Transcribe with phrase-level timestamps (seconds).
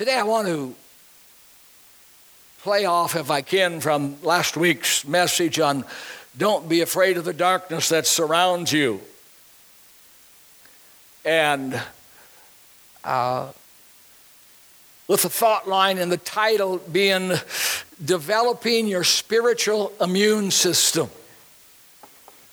[0.00, 0.74] Today I want to
[2.62, 5.84] play off, if I can, from last week's message on
[6.38, 9.02] don't be afraid of the darkness that surrounds you.
[11.22, 11.78] And
[13.04, 13.52] uh,
[15.06, 17.32] with the thought line and the title being
[18.02, 21.10] Developing Your Spiritual Immune System.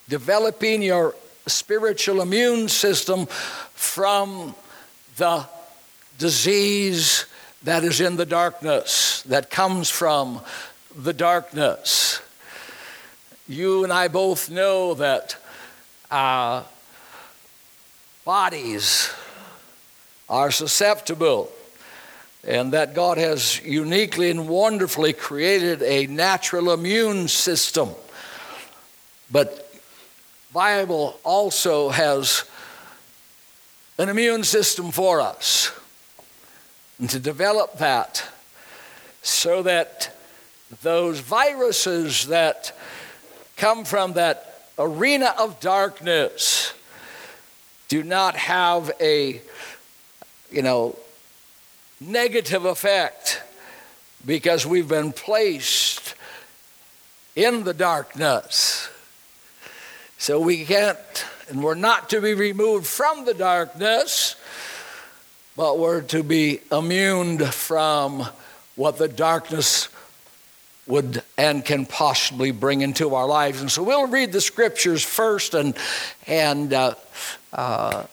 [0.09, 4.53] Developing your spiritual immune system from
[5.15, 5.47] the
[6.17, 7.25] disease
[7.63, 10.41] that is in the darkness, that comes from
[10.95, 12.21] the darkness.
[13.47, 15.37] You and I both know that
[16.11, 16.63] uh,
[18.25, 19.09] bodies
[20.29, 21.51] are susceptible
[22.43, 27.89] and that God has uniquely and wonderfully created a natural immune system.
[29.31, 29.69] But
[30.53, 32.43] Bible also has
[33.97, 35.71] an immune system for us.
[36.99, 38.27] And to develop that
[39.21, 40.15] so that
[40.81, 42.75] those viruses that
[43.55, 46.73] come from that arena of darkness
[47.87, 49.41] do not have a
[50.51, 50.97] you know
[51.99, 53.41] negative effect
[54.25, 56.15] because we've been placed
[57.35, 58.89] in the darkness.
[60.17, 60.97] So we can't
[61.49, 64.35] and we're not to be removed from the darkness
[65.57, 68.23] but we're to be immune from
[68.75, 69.89] what the darkness
[70.85, 73.59] would and can possibly bring into our lives.
[73.59, 75.75] And so we'll read the scriptures first and,
[76.27, 76.93] and uh,
[77.51, 78.05] uh,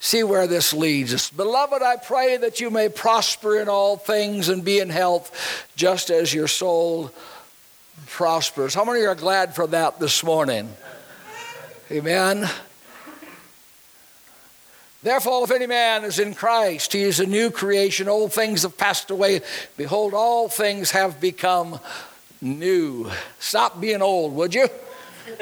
[0.00, 1.30] see where this leads us.
[1.30, 6.08] Beloved, I pray that you may prosper in all things and be in health, just
[6.10, 7.12] as your soul
[8.06, 8.72] prospers.
[8.74, 10.74] How many are glad for that this morning?
[11.92, 12.48] Amen.
[15.06, 18.08] Therefore, if any man is in Christ, he is a new creation.
[18.08, 19.40] Old things have passed away.
[19.76, 21.78] Behold, all things have become
[22.40, 23.08] new.
[23.38, 24.66] Stop being old, would you?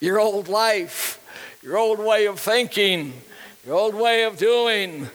[0.00, 1.20] your old life,
[1.62, 3.12] your old way of thinking,
[3.64, 5.08] your old way of doing.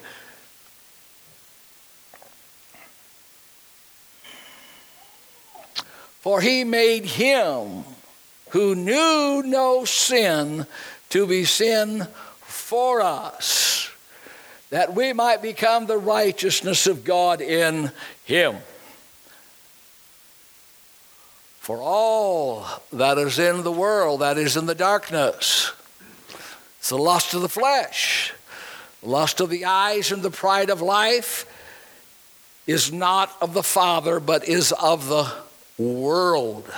[6.22, 7.84] For he made him
[8.52, 10.66] who knew no sin
[11.09, 12.08] to be sin
[12.69, 13.90] for us,
[14.69, 17.91] that we might become the righteousness of God in
[18.25, 18.57] Him.
[21.59, 25.72] For all that is in the world, that is in the darkness,
[26.78, 28.34] it's the lust of the flesh,
[29.02, 31.47] lust of the eyes, and the pride of life
[32.68, 35.28] is not of the Father, but is of the
[35.84, 36.72] world.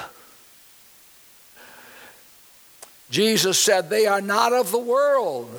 [3.10, 5.54] Jesus said, They are not of the world,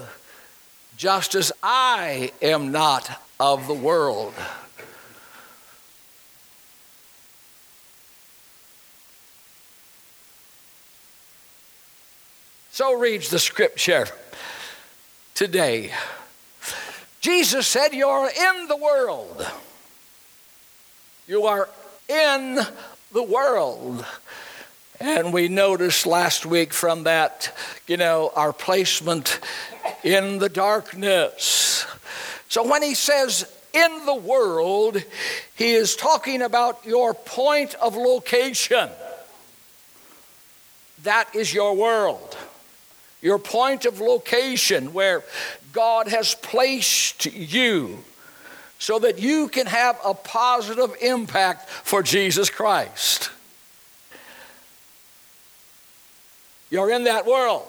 [0.97, 4.34] just as I am not of the world.
[12.70, 14.06] So reads the scripture
[15.34, 15.92] today.
[17.20, 19.47] Jesus said, You're in the world.
[21.26, 21.69] You are
[22.09, 22.60] in
[23.12, 24.04] the world.
[25.00, 27.54] And we noticed last week from that,
[27.86, 29.41] you know, our placement
[30.03, 31.87] in the darkness.
[32.49, 35.03] So when he says in the world,
[35.55, 38.89] he is talking about your point of location.
[41.03, 42.37] That is your world.
[43.21, 45.23] Your point of location where
[45.73, 48.05] God has placed you
[48.79, 53.31] so that you can have a positive impact for Jesus Christ.
[56.69, 57.69] You're in that world.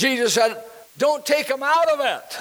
[0.00, 0.56] Jesus said,
[0.96, 2.38] Don't take them out of it.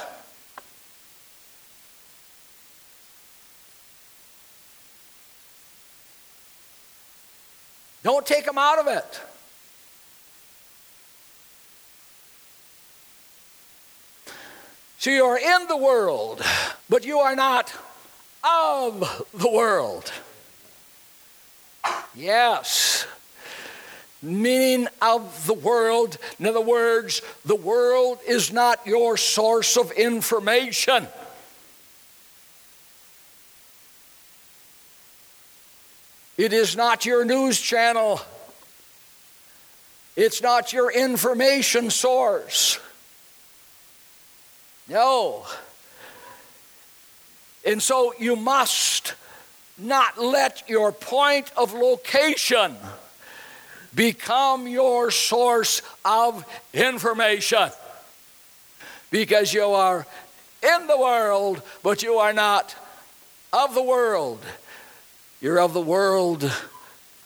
[8.02, 9.22] Don't take them out of it.
[15.00, 16.42] So you are in the world,
[16.90, 17.76] but you are not
[18.42, 20.14] of the world.
[22.16, 23.06] Yes
[24.22, 26.18] meaning of the world.
[26.40, 31.08] In other words, the world is not your source of information.
[36.38, 38.22] It is not your news channel.
[40.16, 42.80] It's not your information source.
[44.88, 45.46] No.
[47.66, 49.16] And so you must
[49.78, 52.76] not let your point of location
[53.94, 57.70] become your source of information.
[59.12, 60.06] because you are
[60.62, 62.76] in the world, but you are not
[63.52, 64.44] of the world.
[65.42, 66.52] You're of the world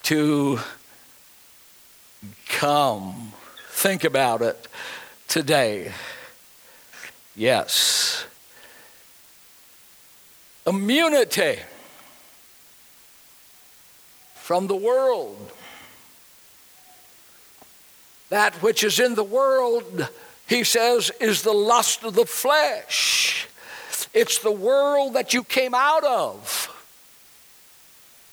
[0.03, 0.59] to
[2.47, 3.33] come.
[3.69, 4.67] Think about it
[5.27, 5.91] today.
[7.35, 8.25] Yes.
[10.65, 11.59] Immunity
[14.35, 15.51] from the world.
[18.33, 20.09] That which is in the world,
[20.47, 23.47] he says, is the lust of the flesh.
[24.11, 26.67] It's the world that you came out of.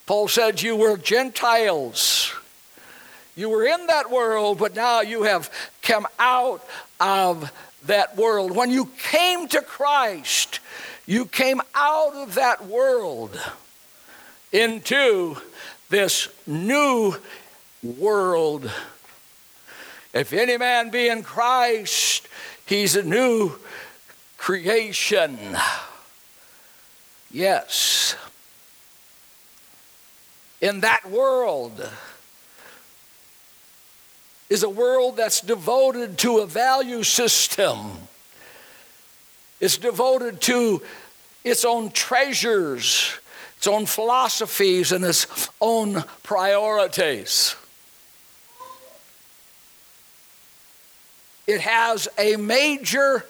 [0.06, 2.32] Paul said you were Gentiles.
[3.36, 5.50] You were in that world, but now you have
[5.82, 6.66] come out
[6.98, 7.52] of
[7.84, 8.56] that world.
[8.56, 10.60] When you came to Christ,
[11.04, 13.38] you came out of that world
[14.50, 15.36] into
[15.90, 17.16] this new
[17.82, 18.70] world.
[20.12, 22.26] If any man be in Christ,
[22.66, 23.52] he's a new
[24.36, 25.38] creation.
[27.30, 28.16] Yes.
[30.60, 31.88] In that world,
[34.50, 37.92] is a world that's devoted to a value system.
[39.60, 40.82] It's devoted to
[41.44, 43.16] its own treasures,
[43.56, 47.54] its own philosophies, and its own priorities.
[51.50, 53.26] It has a major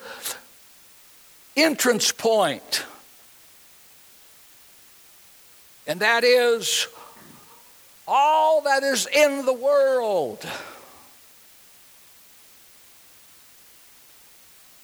[1.57, 2.85] entrance point,
[5.87, 6.87] and that is
[8.07, 10.47] all that is in the world.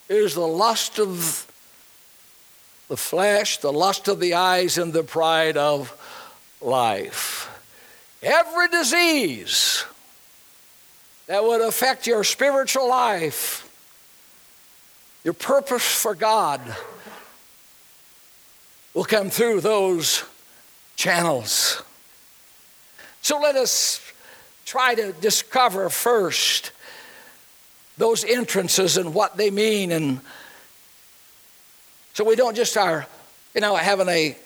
[0.08, 1.46] is the lust of
[2.88, 5.92] the flesh, the lust of the eyes, and the pride of
[6.62, 7.50] life.
[8.22, 9.84] Every disease
[11.26, 13.68] that would affect your spiritual life,
[15.24, 16.60] your purpose for God,
[18.94, 20.24] will come through those
[20.96, 21.82] channels.
[23.22, 24.00] So let us
[24.64, 26.72] try to discover first
[27.98, 30.20] those entrances and what they mean and
[32.12, 33.06] so we don't just are
[33.54, 34.36] you know having a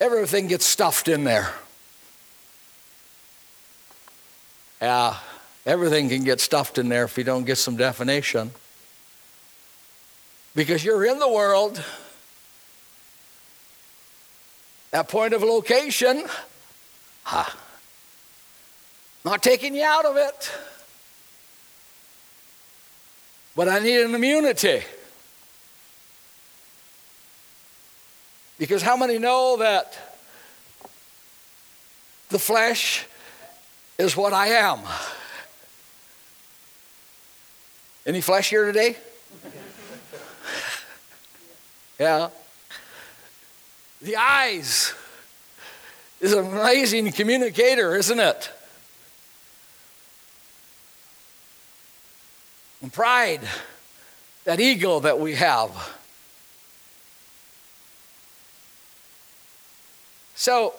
[0.00, 1.54] everything gets stuffed in there
[4.84, 5.16] yeah
[5.64, 8.50] everything can get stuffed in there if you don't get some definition.
[10.54, 11.82] Because you're in the world
[14.90, 16.24] that point of location.
[17.22, 17.50] Huh,
[19.24, 20.52] not taking you out of it.
[23.56, 24.82] But I need an immunity.
[28.58, 30.20] Because how many know that
[32.28, 33.06] the flesh
[33.98, 34.80] is what I am?
[38.06, 38.96] Any flesh here today?
[41.98, 42.28] yeah.
[44.02, 44.94] The eyes
[46.20, 48.50] is an amazing communicator, isn't it?
[52.84, 53.40] and pride,
[54.44, 55.96] that ego that we have.
[60.34, 60.74] So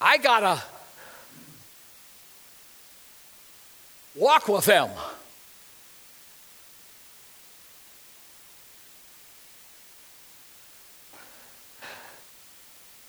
[0.00, 0.62] I got to
[4.14, 4.90] walk with them.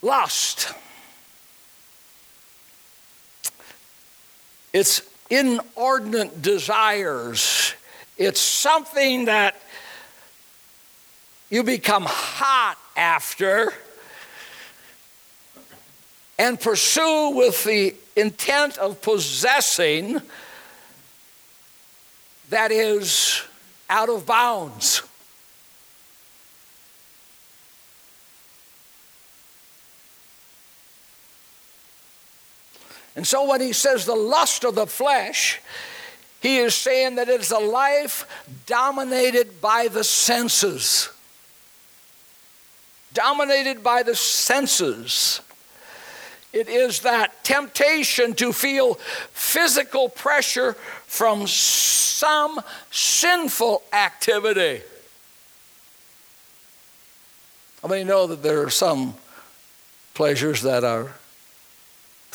[0.01, 0.73] Lust.
[4.73, 7.73] It's inordinate desires.
[8.17, 9.55] It's something that
[11.49, 13.73] you become hot after
[16.39, 20.21] and pursue with the intent of possessing
[22.51, 23.41] that is
[23.89, 25.01] out of bounds.
[33.15, 35.61] And so when he says the lust of the flesh,
[36.41, 38.27] he is saying that it's a life
[38.65, 41.09] dominated by the senses.
[43.13, 45.39] Dominated by the senses.
[46.53, 48.95] It is that temptation to feel
[49.31, 50.73] physical pressure
[51.05, 52.59] from some
[52.91, 54.81] sinful activity.
[57.81, 59.15] How many know that there are some
[60.13, 61.11] pleasures that are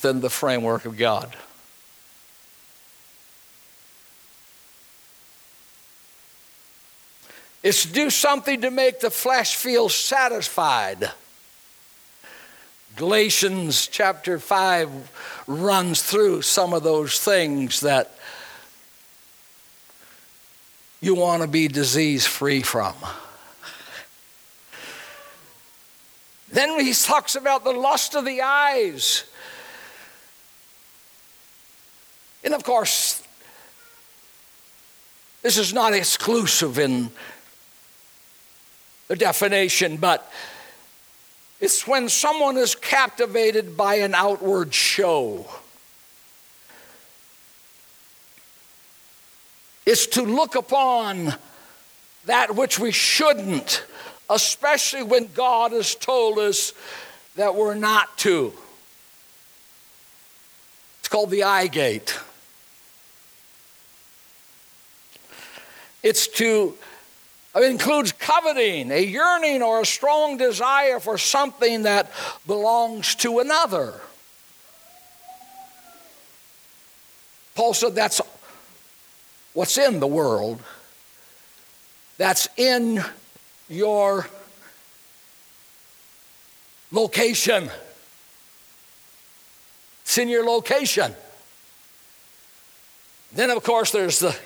[0.06, 1.34] within the framework of God.
[7.62, 11.10] It's to do something to make the flesh feel satisfied.
[12.96, 18.18] Galatians chapter 5 runs through some of those things that
[21.02, 22.94] you want to be disease free from.
[26.50, 29.24] Then he talks about the lust of the eyes.
[32.42, 33.22] And of course,
[35.42, 37.10] this is not exclusive in
[39.08, 40.32] the definition, but
[41.60, 45.46] it's when someone is captivated by an outward show.
[49.84, 51.34] It's to look upon
[52.24, 53.84] that which we shouldn't
[54.28, 56.72] especially when God has told us
[57.36, 58.52] that we're not to.
[61.00, 62.18] It's called the eye gate.
[66.02, 66.74] It's to,
[67.56, 72.10] it includes coveting, a yearning or a strong desire for something that
[72.46, 73.94] belongs to another.
[77.54, 78.20] Paul said that's
[79.54, 80.60] what's in the world,
[82.18, 83.02] that's in
[83.68, 84.28] your
[86.92, 87.70] location.
[90.02, 91.14] It's in your location.
[93.32, 94.36] Then, of course, there's the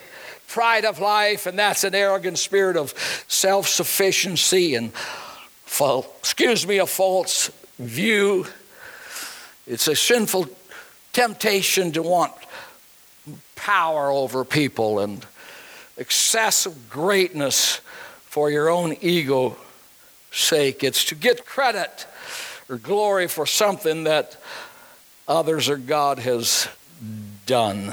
[0.50, 2.92] pride of life, and that's an arrogant spirit of
[3.28, 4.92] self sufficiency and,
[6.18, 8.44] excuse me, a false view.
[9.66, 10.48] It's a sinful
[11.12, 12.32] temptation to want
[13.54, 15.24] power over people and
[15.96, 17.76] excessive greatness
[18.24, 19.56] for your own ego
[20.32, 20.82] sake.
[20.82, 22.06] It's to get credit
[22.68, 24.36] or glory for something that
[25.28, 26.68] others or God has
[27.46, 27.92] done.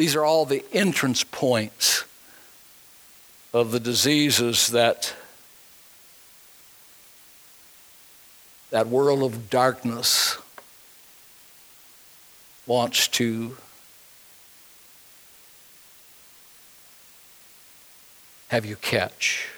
[0.00, 2.06] These are all the entrance points
[3.52, 5.12] of the diseases that
[8.70, 10.38] that world of darkness
[12.66, 13.58] wants to
[18.48, 19.48] have you catch?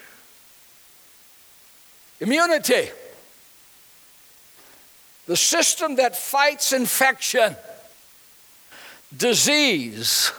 [2.19, 2.89] Immunity.
[5.25, 7.55] The system that fights infection,
[9.15, 10.31] disease,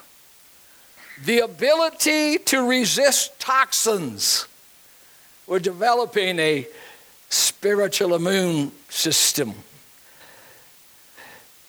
[1.24, 4.46] the ability to resist toxins.
[5.46, 6.66] We're developing a
[7.28, 9.54] spiritual immune system.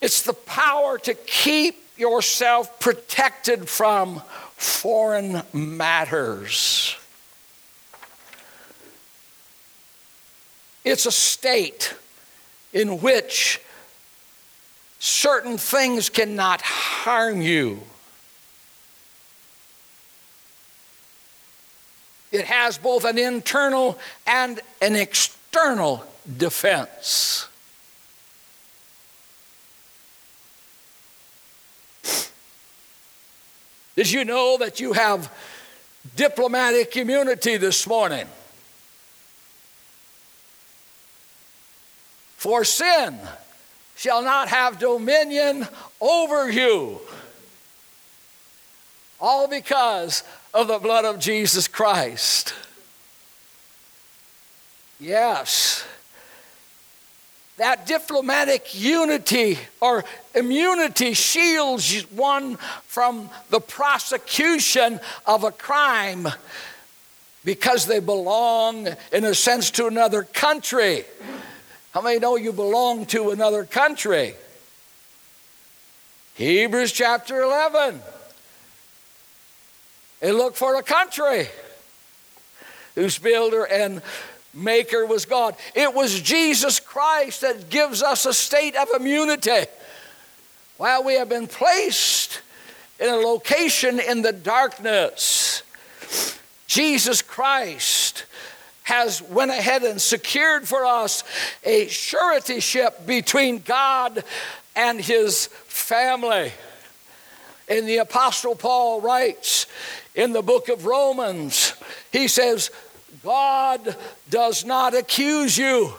[0.01, 4.21] It's the power to keep yourself protected from
[4.55, 6.95] foreign matters.
[10.83, 11.95] It's a state
[12.74, 13.59] in which
[15.05, 17.79] certain things cannot harm you.
[22.31, 26.03] It has both an internal and an external
[26.38, 27.47] defense.
[33.95, 35.31] Did you know that you have
[36.15, 38.27] diplomatic immunity this morning?
[42.38, 43.19] For sin
[43.95, 45.67] shall not have dominion
[46.01, 46.99] over you.
[49.19, 50.23] All because
[50.53, 52.53] of the blood of Jesus Christ.
[54.99, 55.85] Yes
[57.57, 66.27] that diplomatic unity or immunity shields one from the prosecution of a crime
[67.45, 71.05] because they belong, in a sense, to another country.
[71.95, 74.33] How many know you belong to another country?
[76.33, 78.01] Hebrews chapter 11.
[80.21, 81.47] And look for a country
[82.95, 84.01] whose builder and
[84.53, 85.55] maker was God.
[85.73, 89.63] It was Jesus Christ that gives us a state of immunity.
[90.75, 92.41] While we have been placed
[92.99, 95.63] in a location in the darkness,
[96.67, 98.25] Jesus Christ
[98.86, 101.24] has went ahead and secured for us
[101.63, 104.24] a suretyship between God
[104.75, 106.51] and his family.
[107.68, 109.65] And the apostle Paul writes
[110.13, 111.74] in the book of Romans,
[112.12, 112.70] he says,
[113.24, 113.96] God
[114.30, 115.92] does not accuse you.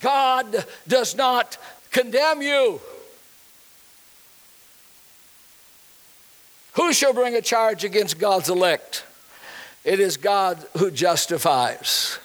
[0.00, 1.58] God does not
[1.90, 2.80] condemn you.
[6.74, 9.04] Who shall bring a charge against God's elect?
[9.84, 12.18] It is God who justifies.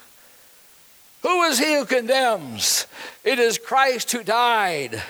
[1.22, 2.88] Who is he who condemns?
[3.26, 5.02] It is Christ who died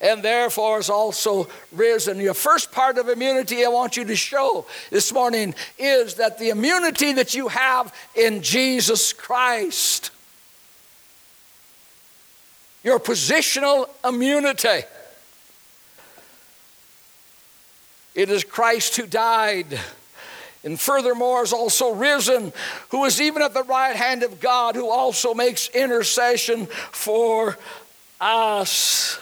[0.00, 2.18] and therefore is also risen.
[2.18, 6.48] Your first part of immunity I want you to show this morning is that the
[6.48, 10.10] immunity that you have in Jesus Christ.
[12.82, 14.86] your positional immunity.
[18.20, 19.80] It is Christ who died
[20.62, 22.52] and furthermore is also risen,
[22.90, 27.56] who is even at the right hand of God, who also makes intercession for
[28.20, 29.18] us.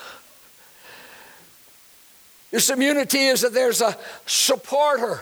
[2.50, 5.20] This immunity is that there's a supporter.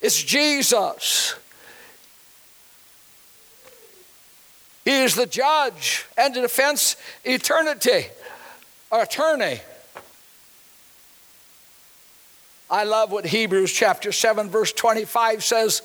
[0.00, 1.34] It's Jesus.
[4.84, 6.94] He is the judge and the defense
[7.24, 8.06] eternity,
[8.92, 9.58] attorney.
[12.70, 15.82] I love what Hebrews chapter 7, verse 25 says.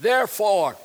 [0.00, 0.76] Therefore,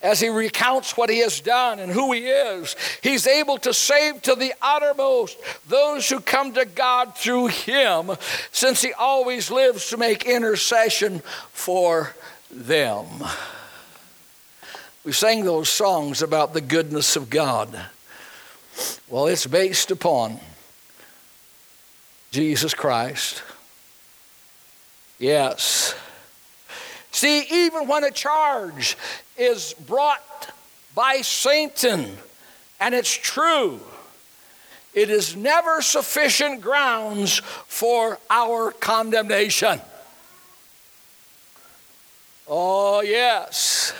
[0.00, 4.22] as he recounts what he has done and who he is, he's able to save
[4.22, 8.12] to the uttermost those who come to God through him,
[8.52, 11.20] since he always lives to make intercession
[11.52, 12.14] for
[12.50, 13.06] them.
[15.04, 17.86] We sang those songs about the goodness of God.
[19.08, 20.38] Well, it's based upon
[22.30, 23.42] Jesus Christ.
[25.18, 25.94] Yes.
[27.10, 28.96] See, even when a charge
[29.36, 30.52] is brought
[30.94, 32.16] by Satan
[32.80, 33.80] and it's true,
[34.94, 39.80] it is never sufficient grounds for our condemnation.
[42.46, 43.92] Oh, yes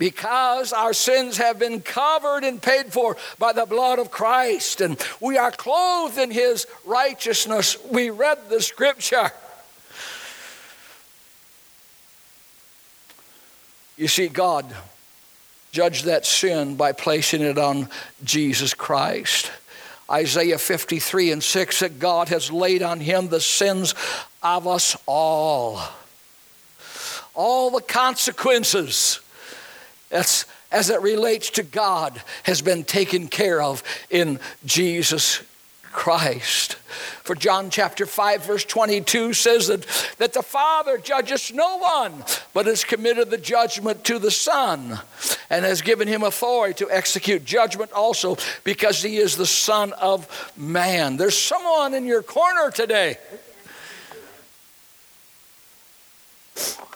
[0.00, 4.98] because our sins have been covered and paid for by the blood of Christ, and
[5.20, 7.76] we are clothed in His righteousness.
[7.92, 9.30] We read the scripture.
[13.98, 14.74] You see, God
[15.70, 17.90] judged that sin by placing it on
[18.24, 19.52] Jesus Christ.
[20.10, 23.94] Isaiah 53 and 6 that God has laid on him the sins
[24.42, 25.82] of us all.
[27.34, 29.20] All the consequences
[30.10, 35.42] that's, as it relates to God has been taken care of in Jesus
[35.92, 36.74] Christ.
[37.24, 39.86] For John chapter 5, verse 22 says that,
[40.18, 45.00] that the Father judges no one, but has committed the judgment to the Son,
[45.48, 50.52] and has given him authority to execute judgment also, because he is the Son of
[50.56, 51.16] Man.
[51.16, 53.16] There's someone in your corner today.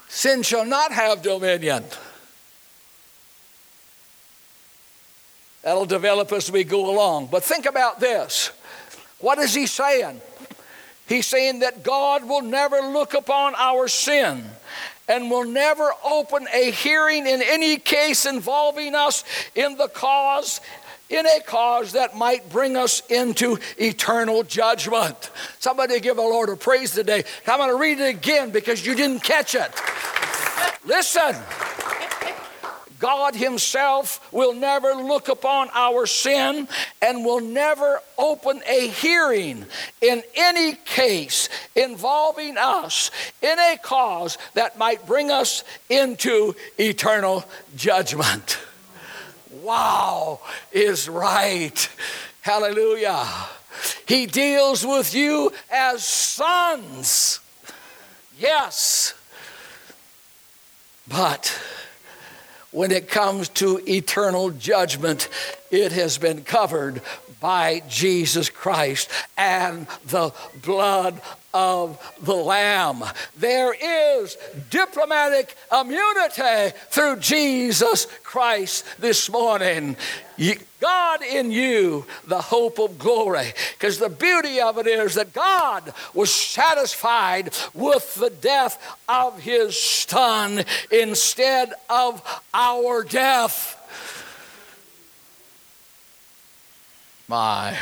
[0.07, 1.83] Sin shall not have dominion.
[5.65, 7.29] That'll develop as we go along.
[7.31, 8.51] But think about this.
[9.17, 10.21] What is he saying?
[11.07, 14.43] He's saying that God will never look upon our sin
[15.07, 19.23] and will never open a hearing in any case involving us
[19.55, 20.61] in the cause
[21.09, 25.29] in a cause that might bring us into eternal judgment.
[25.59, 27.23] Somebody give the Lord a praise today.
[27.47, 29.71] I'm going to read it again because you didn't catch it.
[30.85, 31.35] Listen.
[33.05, 36.67] God Himself will never look upon our sin
[37.03, 39.67] and will never open a hearing
[40.01, 43.11] in any case involving us
[43.43, 48.57] in a cause that might bring us into eternal judgment.
[49.61, 50.39] Wow
[50.71, 51.87] is right.
[52.41, 53.23] Hallelujah.
[54.07, 57.39] He deals with you as sons.
[58.39, 59.13] Yes.
[61.07, 61.55] But
[62.75, 65.29] when it comes to eternal judgment,
[65.71, 67.01] it has been covered
[67.39, 71.21] by Jesus Christ and the blood
[71.55, 73.01] of the Lamb.
[73.37, 74.37] There is
[74.69, 79.95] diplomatic immunity through Jesus Christ this morning.
[80.81, 83.53] God in you, the hope of glory.
[83.71, 89.79] Because the beauty of it is that God was satisfied with the death of his
[89.79, 92.21] son instead of
[92.53, 93.71] our death.
[97.29, 97.77] My.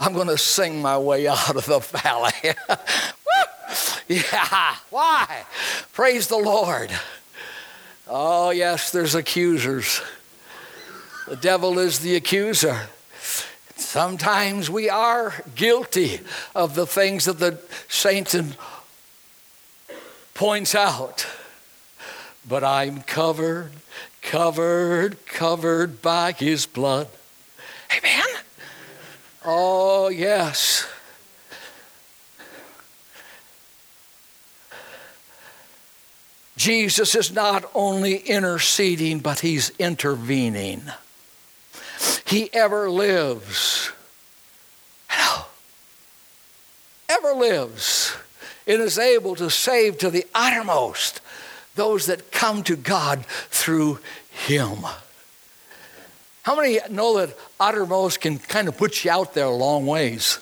[0.00, 2.32] I'm going to sing my way out of the valley.
[4.08, 5.44] yeah, why?
[5.92, 6.90] Praise the Lord.
[8.08, 10.00] Oh, yes, there's accusers.
[11.28, 12.88] The devil is the accuser.
[13.76, 16.20] Sometimes we are guilty
[16.54, 18.54] of the things that the Satan
[20.32, 21.26] points out.
[22.48, 23.72] But I'm covered,
[24.22, 27.08] covered, covered by his blood.
[29.44, 30.86] Oh, yes.
[36.56, 40.82] Jesus is not only interceding, but he's intervening.
[42.26, 43.92] He ever lives.
[47.08, 48.14] Ever lives
[48.66, 51.20] and is able to save to the uttermost
[51.74, 53.98] those that come to God through
[54.30, 54.84] Him.
[56.50, 60.40] How many know that uttermost can kind of put you out there a long ways?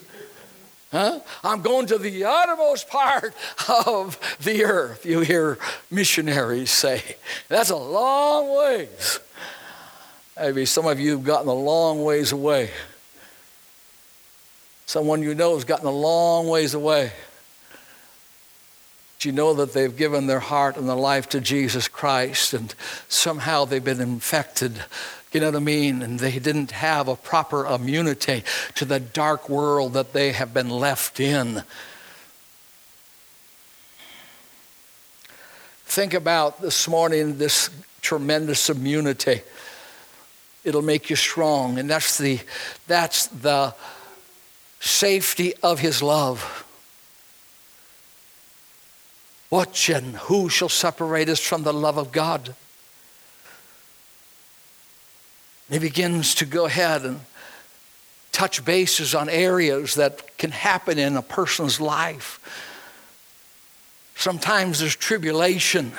[0.91, 1.21] Huh?
[1.45, 3.35] I'm going to the uttermost part
[3.69, 5.59] of the earth, you hear
[5.91, 7.03] missionaries say.
[7.49, 9.21] That's a long ways.
[10.41, 12.71] Maybe some of you have gotten a long ways away.
[14.87, 17.13] Someone you know has gotten a long ways away.
[19.19, 22.75] But you know that they've given their heart and their life to Jesus Christ, and
[23.09, 24.85] somehow they've been infected
[25.33, 26.03] you know what I mean?
[26.03, 28.45] And they didn't have a proper immunity
[28.77, 31.63] to the dark world that they have been left in.
[35.85, 39.43] Think about this morning this tremendous immunity.
[40.65, 42.41] It'll make you strong, and that's the
[42.87, 43.75] that's the
[44.81, 46.65] safety of his love.
[49.49, 52.55] What and who shall separate us from the love of God?
[55.71, 57.21] He begins to go ahead and
[58.33, 62.41] touch bases on areas that can happen in a person's life.
[64.15, 65.93] Sometimes there's tribulation.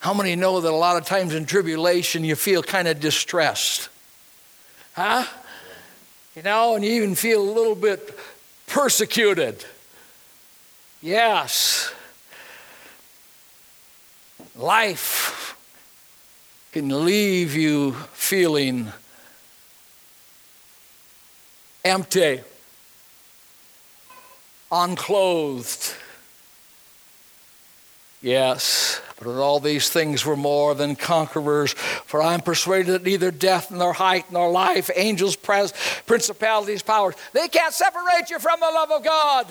[0.00, 3.88] How many know that a lot of times in tribulation you feel kind of distressed?
[4.94, 5.24] Huh?
[6.34, 8.16] You know, and you even feel a little bit
[8.66, 9.64] persecuted.
[11.02, 11.92] Yes.
[14.56, 15.49] Life
[16.72, 18.92] can leave you feeling
[21.84, 22.40] empty,
[24.70, 25.94] unclothed.
[28.22, 31.72] Yes, but all these things were more than conquerors.
[31.72, 37.48] For I am persuaded that neither death, nor height, nor life, angels, principalities, powers, they
[37.48, 39.46] can't separate you from the love of God.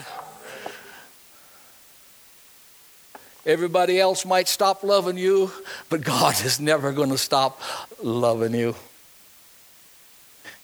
[3.45, 5.52] Everybody else might stop loving you,
[5.89, 7.62] but God is never going to stop
[8.04, 8.75] loving you.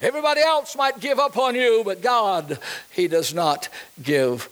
[0.01, 2.59] Everybody else might give up on you, but God,
[2.91, 3.69] He does not
[4.03, 4.49] give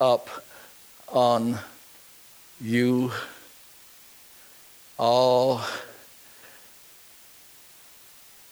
[0.00, 0.28] up
[1.08, 1.58] on
[2.60, 3.12] you.
[4.98, 5.66] Oh,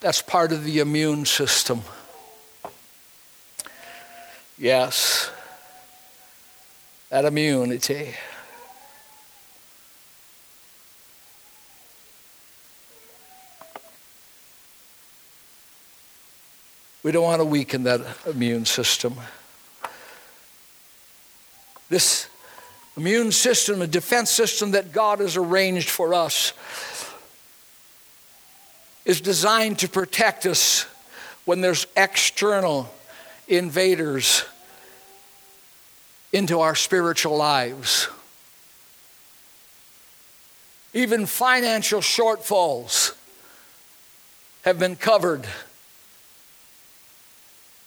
[0.01, 1.83] that's part of the immune system.
[4.57, 5.31] Yes,
[7.11, 8.15] that immunity.
[17.03, 19.15] We don't want to weaken that immune system.
[21.89, 22.29] This
[22.97, 26.53] immune system, a defense system that God has arranged for us,
[29.07, 30.85] is designed to protect us
[31.47, 32.93] when there's external
[33.49, 34.45] invaders
[36.33, 38.09] into our spiritual lives.
[40.93, 43.15] Even financial shortfalls
[44.63, 45.47] have been covered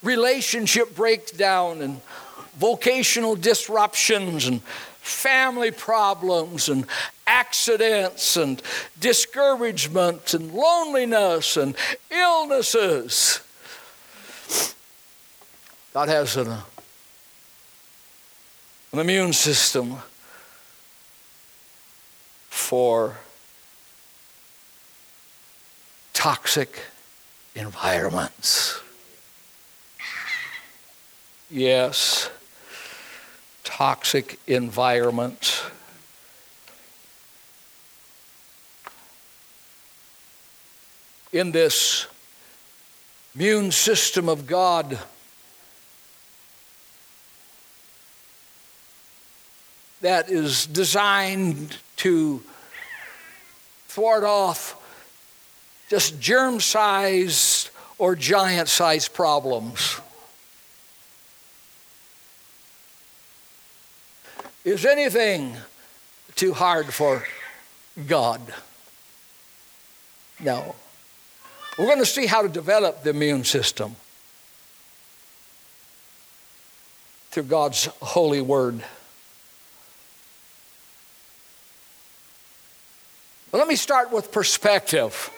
[0.04, 2.02] relationship breakdown and
[2.58, 6.86] vocational disruptions and family problems and
[7.28, 8.62] accidents and
[9.00, 11.76] discouragement and loneliness and
[12.10, 13.42] illnesses.
[15.94, 16.48] God has an,
[18.94, 19.98] an immune system
[22.50, 23.18] for
[26.13, 26.80] toxic
[27.56, 28.80] environments.
[31.54, 32.32] Yes.
[33.63, 35.62] Toxic environment.
[41.32, 42.08] In this
[43.36, 44.98] immune system of God,
[50.02, 52.42] that is designed to
[53.89, 54.76] thwart off
[55.88, 60.00] just germ sized or giant sized problems.
[64.65, 65.58] Is anything
[66.36, 67.26] too hard for
[68.08, 68.41] God?
[70.39, 70.76] No.
[71.78, 73.95] We're going to see how to develop the immune system
[77.32, 78.84] through God's holy word.
[83.52, 85.30] Well, let me start with perspective.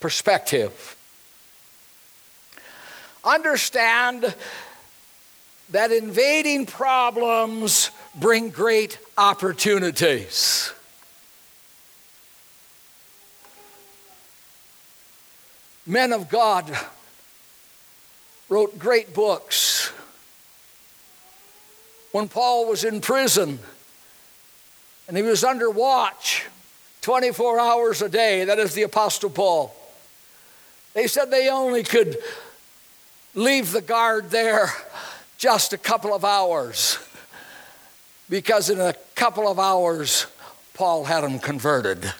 [0.00, 0.96] Perspective.
[3.24, 4.34] Understand
[5.70, 10.72] that invading problems bring great opportunities.
[15.86, 16.70] Men of God
[18.48, 19.92] wrote great books.
[22.12, 23.58] When Paul was in prison,
[25.08, 26.46] and he was under watch
[27.00, 28.44] 24 hours a day.
[28.44, 29.74] That is the Apostle Paul.
[30.92, 32.18] They said they only could
[33.34, 34.70] leave the guard there
[35.38, 36.98] just a couple of hours
[38.28, 40.26] because in a couple of hours,
[40.74, 42.04] Paul had them converted.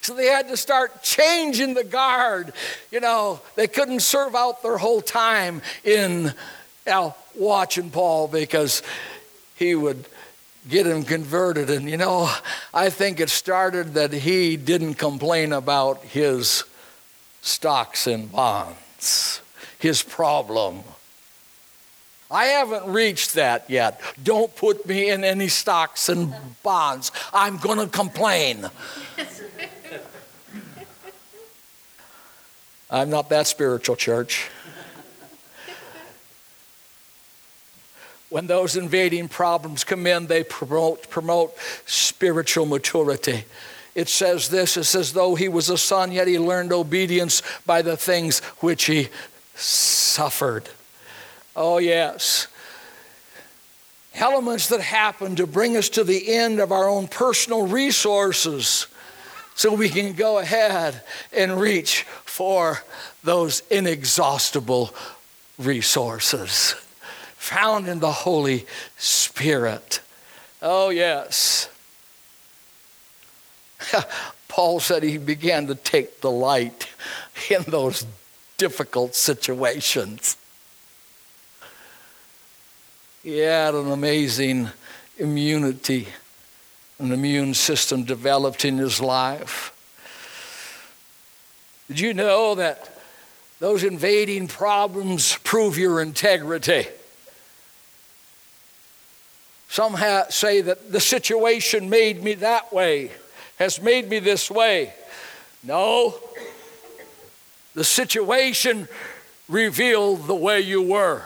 [0.00, 2.52] so they had to start changing the guard.
[2.90, 6.32] You know, they couldn't serve out their whole time in you
[6.86, 8.82] know, watching Paul because
[9.56, 10.06] he would
[10.68, 11.68] get him converted.
[11.70, 12.32] And you know,
[12.72, 16.64] I think it started that he didn't complain about his
[17.42, 18.78] stocks and bonds,
[19.78, 20.82] his problem.
[22.30, 24.00] I haven't reached that yet.
[24.22, 27.12] Don't put me in any stocks and bonds.
[27.32, 28.70] I'm going to complain.
[32.90, 34.48] I'm not that spiritual, church.
[38.32, 43.44] when those invading problems come in, they promote, promote spiritual maturity.
[43.94, 47.82] It says this it says, though he was a son, yet he learned obedience by
[47.82, 49.08] the things which he
[49.54, 50.68] suffered.
[51.54, 52.46] Oh, yes.
[54.14, 58.86] Elements that happen to bring us to the end of our own personal resources
[59.54, 61.02] so we can go ahead
[61.32, 62.82] and reach for
[63.22, 64.94] those inexhaustible
[65.58, 66.74] resources
[67.36, 68.64] found in the Holy
[68.96, 70.00] Spirit.
[70.62, 71.68] Oh, yes.
[74.48, 76.88] Paul said he began to take delight
[77.50, 78.06] in those
[78.58, 80.36] difficult situations.
[83.22, 84.68] He had an amazing
[85.16, 86.08] immunity,
[86.98, 89.72] an immune system developed in his life.
[91.88, 92.96] Did you know that
[93.60, 96.88] those invading problems prove your integrity?
[99.68, 103.10] Some ha- say that the situation made me that way,
[103.62, 104.92] has made me this way.
[105.62, 106.18] No,
[107.76, 108.88] the situation
[109.48, 111.22] revealed the way you were.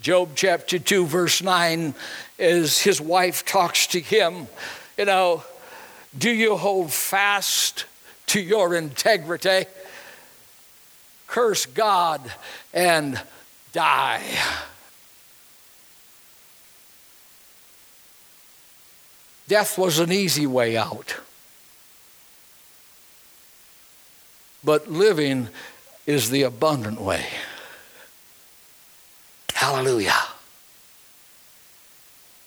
[0.00, 1.94] Job chapter 2, verse 9,
[2.38, 4.46] as his wife talks to him,
[4.96, 5.42] you know,
[6.16, 7.86] do you hold fast
[8.26, 9.64] to your integrity?
[11.26, 12.20] Curse God
[12.72, 13.20] and
[13.72, 14.22] die.
[19.48, 21.16] Death was an easy way out.
[24.62, 25.48] But living
[26.06, 27.26] is the abundant way.
[29.52, 30.22] Hallelujah.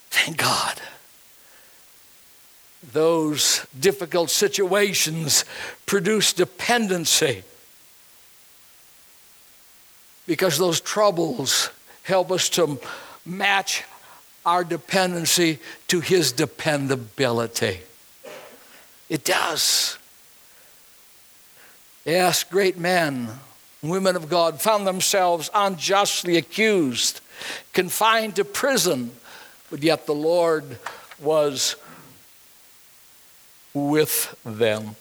[0.09, 0.81] Thank God.
[2.91, 5.45] Those difficult situations
[5.85, 7.43] produce dependency
[10.25, 11.69] because those troubles
[12.03, 12.79] help us to
[13.25, 13.83] match
[14.47, 17.81] our dependency to His dependability.
[19.09, 19.97] It does.
[22.05, 23.27] Yes, great men,
[23.83, 27.19] women of God found themselves unjustly accused,
[27.73, 29.11] confined to prison,
[29.69, 30.77] but yet the Lord
[31.19, 31.75] was
[33.73, 34.95] with them.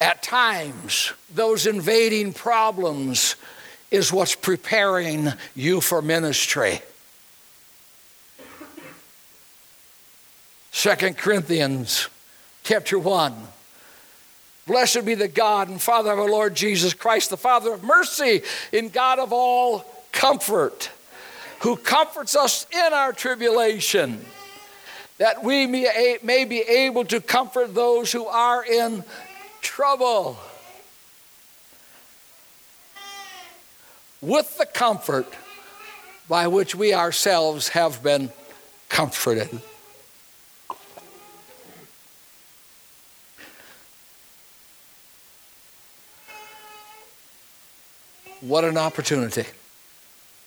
[0.00, 3.34] At times, those invading problems
[3.92, 6.80] is what's preparing you for ministry.
[10.72, 12.08] 2 Corinthians
[12.64, 13.34] chapter 1.
[14.66, 18.42] Blessed be the God and Father of our Lord Jesus Christ, the Father of mercy
[18.72, 20.90] and God of all comfort,
[21.60, 24.24] who comforts us in our tribulation,
[25.18, 29.04] that we may be able to comfort those who are in
[29.60, 30.38] trouble
[34.22, 35.26] with the comfort
[36.28, 38.30] by which we ourselves have been
[38.88, 39.60] comforted.
[48.40, 49.44] What an opportunity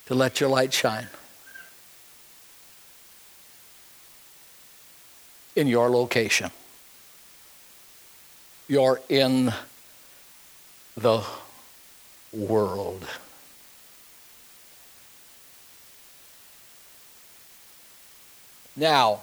[0.08, 1.08] to let your light shine
[5.56, 6.50] in your location
[8.68, 9.54] you're in
[10.98, 11.24] the
[12.34, 13.06] world.
[18.76, 19.22] Now,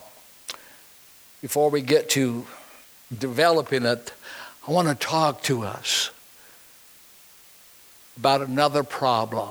[1.40, 2.46] before we get to
[3.16, 4.12] developing it,
[4.66, 6.10] I want to talk to us
[8.16, 9.50] about another problem.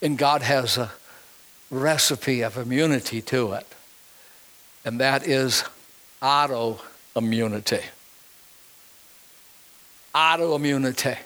[0.00, 0.90] And God has a
[1.70, 3.66] recipe of immunity to it,
[4.84, 5.64] and that is
[6.22, 7.82] autoimmunity.
[10.14, 11.18] autoimmunity.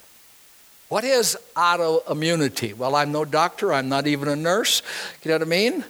[0.92, 2.76] What is autoimmunity?
[2.76, 4.82] Well, I'm no doctor, I'm not even a nurse,
[5.22, 5.86] you know what I mean?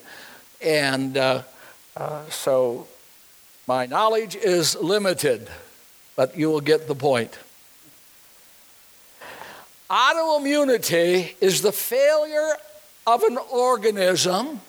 [0.61, 1.43] And uh,
[1.97, 2.87] uh, so
[3.67, 5.49] my knowledge is limited,
[6.15, 7.37] but you will get the point.
[9.89, 12.53] Autoimmunity is the failure
[13.05, 14.61] of an organism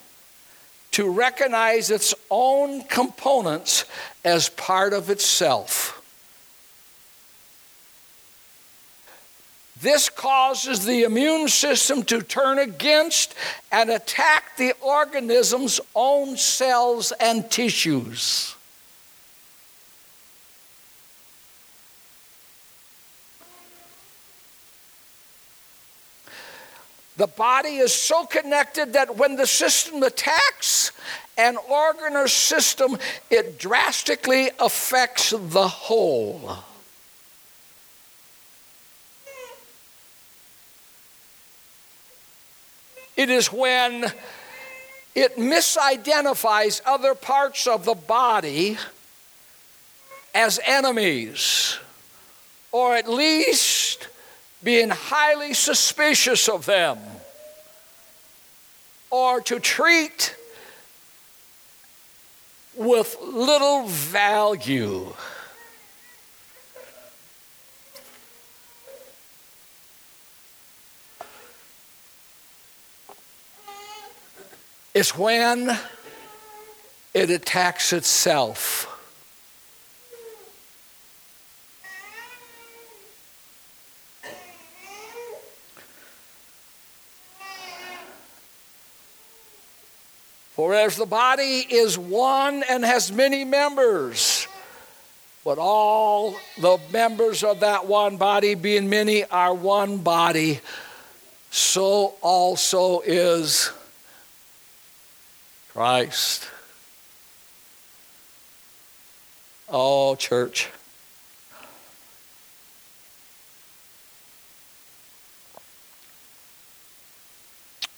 [0.90, 3.84] to recognize its own components
[4.24, 6.03] as part of itself.
[9.84, 13.34] This causes the immune system to turn against
[13.70, 18.56] and attack the organism's own cells and tissues.
[27.18, 30.92] The body is so connected that when the system attacks
[31.36, 32.96] an organ or system,
[33.28, 36.64] it drastically affects the whole.
[43.16, 44.12] It is when
[45.14, 48.78] it misidentifies other parts of the body
[50.34, 51.78] as enemies,
[52.72, 54.08] or at least
[54.62, 56.98] being highly suspicious of them
[59.14, 60.34] or to treat
[62.74, 65.12] with little value.
[74.94, 75.76] It's when
[77.12, 78.88] it attacks itself.
[90.54, 94.46] For as the body is one and has many members,
[95.44, 100.60] but all the members of that one body, being many, are one body,
[101.50, 103.72] so also is
[105.74, 106.48] Christ.
[109.68, 110.68] Oh, church.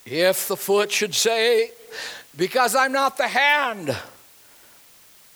[0.07, 1.69] If the foot should say,
[2.35, 3.95] because I'm not the hand,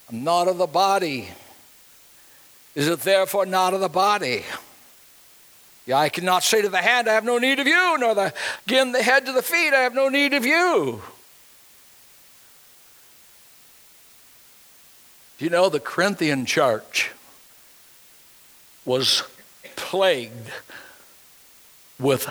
[0.09, 1.29] I'm not of the body.
[2.73, 4.45] Is it therefore not of the body?
[5.85, 8.33] Yeah, I cannot say to the hand, I have no need of you, nor the,
[8.65, 11.03] again the head to the feet, I have no need of you.
[15.41, 17.09] You know, the Corinthian church
[18.85, 19.23] was
[19.75, 20.51] plagued
[21.99, 22.29] with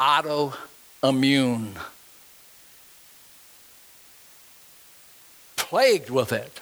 [0.00, 1.74] autoimmune
[5.56, 6.60] plagued with it.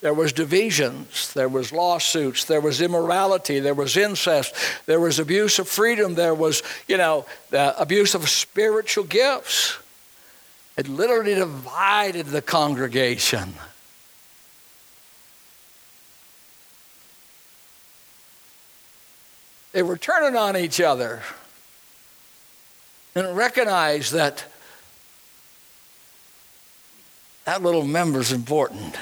[0.00, 4.54] There was divisions, there was lawsuits, there was immorality, there was incest,
[4.86, 9.76] there was abuse of freedom, there was, you know, the abuse of spiritual gifts.
[10.78, 13.52] It literally divided the congregation.
[19.72, 21.22] They were turning on each other
[23.14, 24.44] and recognized that
[27.44, 28.96] that little member is important.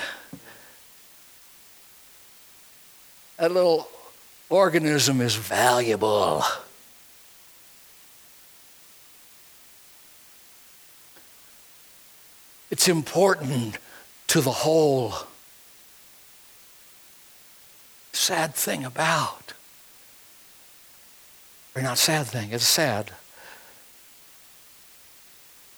[3.38, 3.88] That little
[4.51, 6.42] organism is valuable.
[12.70, 13.79] It's important
[14.29, 15.14] to the whole.
[18.12, 19.48] Sad thing about
[21.79, 23.12] or not sad thing, it's sad.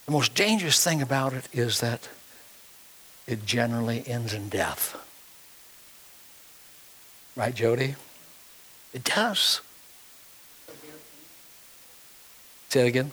[0.07, 2.09] The most dangerous thing about it is that
[3.27, 4.97] it generally ends in death.
[7.37, 7.95] Right, Jody?
[8.93, 9.61] It does.
[12.69, 13.13] Say it again.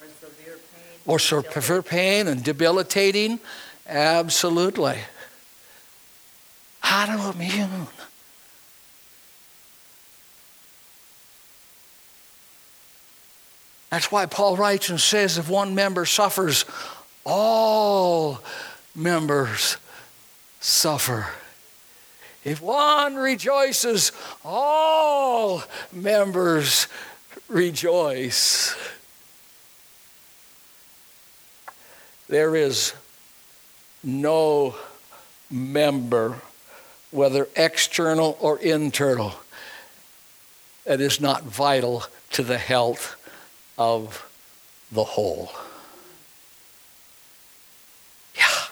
[0.00, 1.00] Or severe pain.
[1.06, 1.18] Or
[1.52, 3.38] severe pain and debilitating.
[3.86, 4.98] Absolutely.
[6.82, 7.88] Autoimmune.
[13.90, 16.64] That's why Paul writes and says if one member suffers,
[17.24, 18.42] all
[18.94, 19.76] members
[20.60, 21.28] suffer.
[22.46, 24.12] If one rejoices,
[24.44, 26.86] all members
[27.48, 28.76] rejoice.
[32.28, 32.94] There is
[34.04, 34.76] no
[35.50, 36.36] member,
[37.10, 39.34] whether external or internal,
[40.84, 43.16] that is not vital to the health
[43.76, 44.24] of
[44.92, 45.50] the whole.
[48.36, 48.66] Yeah.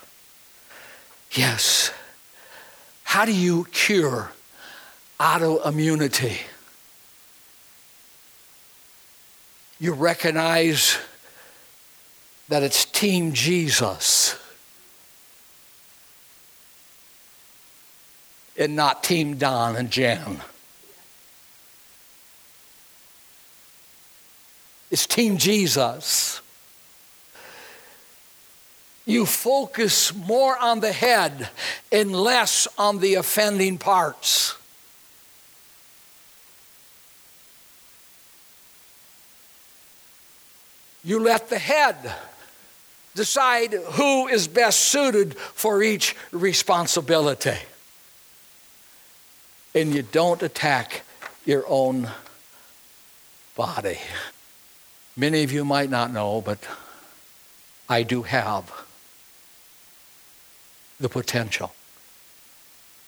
[1.32, 1.90] Yes.
[3.14, 4.32] How do you cure
[5.20, 6.36] autoimmunity?
[9.78, 10.98] You recognize
[12.48, 14.36] that it's Team Jesus
[18.58, 20.40] and not Team Don and Jan.
[24.90, 26.40] It's Team Jesus.
[29.06, 31.50] You focus more on the head
[31.92, 34.56] and less on the offending parts.
[41.04, 41.96] You let the head
[43.14, 47.58] decide who is best suited for each responsibility.
[49.74, 51.02] And you don't attack
[51.44, 52.08] your own
[53.54, 53.98] body.
[55.14, 56.58] Many of you might not know, but
[57.86, 58.83] I do have
[61.00, 61.74] the potential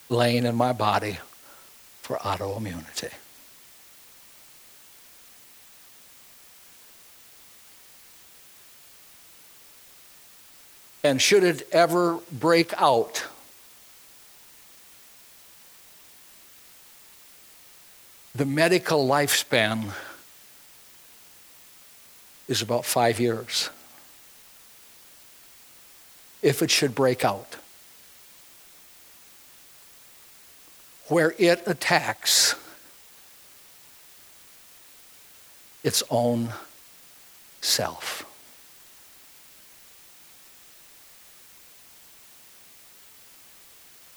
[0.09, 1.19] laying in my body
[2.03, 3.13] for autoimmunity.
[11.03, 13.25] And should it ever break out,
[18.35, 19.93] the medical lifespan
[22.49, 23.71] is about five years.
[26.43, 27.57] If it should break out,
[31.09, 32.55] where it attacks
[35.83, 36.53] its own
[37.61, 38.25] self.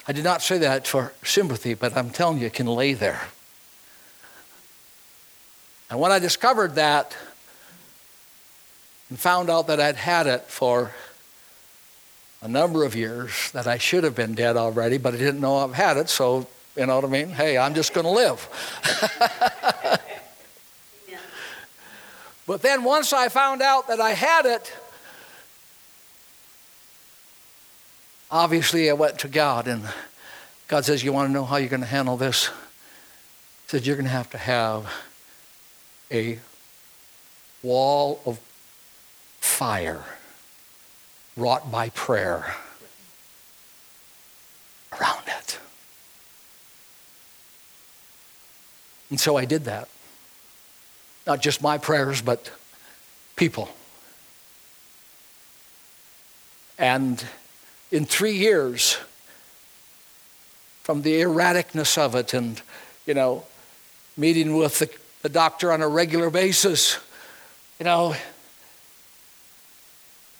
[0.07, 3.21] I did not say that for sympathy, but I'm telling you, it can lay there.
[5.91, 7.15] And when I discovered that,
[9.09, 10.93] and found out that I'd had it for
[12.41, 15.57] a number of years, that I should have been dead already, but I didn't know
[15.57, 16.47] I've had it, so,
[16.79, 17.27] you know what I mean?
[17.27, 18.47] Hey, I'm just going to live.
[22.47, 24.73] but then once I found out that I had it,
[28.31, 29.83] obviously I went to God, and
[30.69, 32.47] God says, You want to know how you're going to handle this?
[32.47, 32.53] He
[33.67, 34.89] said, You're going to have to have
[36.09, 36.39] a
[37.61, 38.39] wall of
[39.41, 40.05] fire
[41.35, 42.55] wrought by prayer
[44.93, 45.59] around it.
[49.09, 49.87] And so I did that.
[51.25, 52.51] Not just my prayers, but
[53.35, 53.69] people.
[56.77, 57.23] And
[57.91, 58.97] in three years,
[60.83, 62.61] from the erraticness of it and,
[63.05, 63.45] you know,
[64.15, 64.89] meeting with the,
[65.21, 66.97] the doctor on a regular basis,
[67.79, 68.15] you know,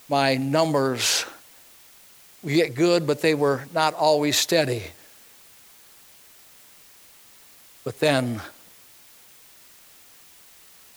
[0.08, 1.26] my numbers
[2.42, 4.84] we get good, but they were not always steady.
[7.84, 8.42] But then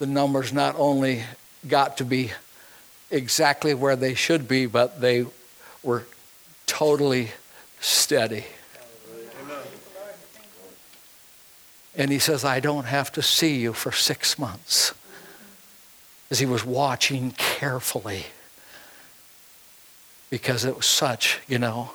[0.03, 1.23] the numbers not only
[1.65, 2.29] got to be
[3.09, 5.25] exactly where they should be, but they
[5.81, 6.03] were
[6.65, 7.31] totally
[7.79, 8.43] steady.
[11.95, 14.93] And he says, I don't have to see you for six months.
[16.29, 18.25] As he was watching carefully
[20.29, 21.91] because it was such, you know,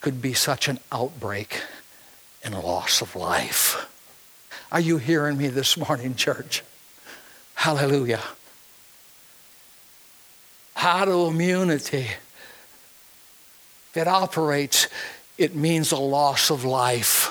[0.00, 1.62] could be such an outbreak
[2.42, 3.88] and loss of life.
[4.72, 6.64] Are you hearing me this morning, church?
[7.54, 8.22] Hallelujah.
[10.76, 12.06] Autoimmunity.
[13.94, 14.88] It operates,
[15.38, 17.30] it means a loss of life.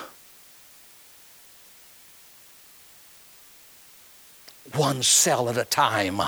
[4.74, 6.22] One cell at a time.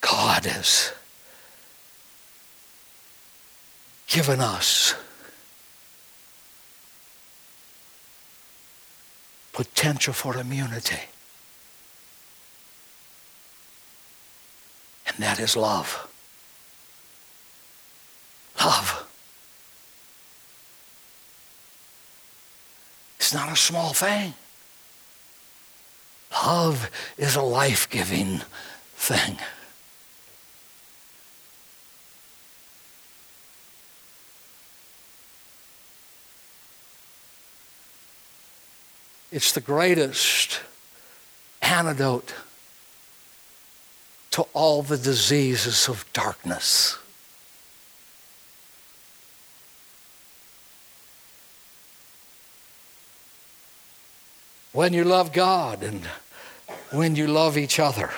[0.00, 0.92] God has
[4.08, 4.94] given us
[9.52, 11.00] potential for immunity.
[15.06, 16.08] And that is love.
[18.60, 19.06] Love.
[23.16, 24.34] It's not a small thing.
[26.32, 28.40] Love is a life giving
[28.94, 29.36] thing.
[39.30, 40.60] It's the greatest
[41.60, 42.34] antidote
[44.30, 46.98] to all the diseases of darkness.
[54.78, 56.04] when you love God and
[56.92, 58.10] when you love each other.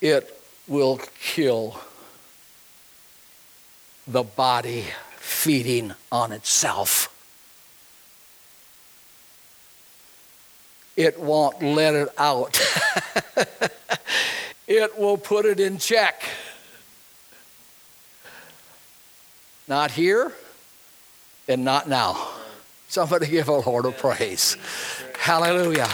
[0.00, 1.80] It will kill
[4.06, 4.84] the body
[5.16, 7.08] feeding on itself.
[10.96, 12.60] It won't let it out.
[14.66, 16.22] it will put it in check.
[19.68, 20.32] Not here
[21.48, 22.28] and not now.
[22.88, 24.56] Somebody give a Lord of praise.
[25.18, 25.88] Hallelujah.